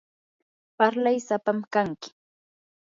[0.77, 2.09] parlay sapam kanki.